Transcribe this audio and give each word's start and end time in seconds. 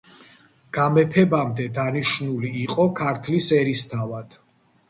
გამეფებამდე 0.77 1.67
დანიშნული 1.77 2.51
იყო 2.65 2.89
ქართლის 3.01 3.53
ერისთავად. 3.63 4.39